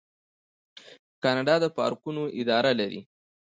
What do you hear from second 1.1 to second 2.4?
کاناډا د پارکونو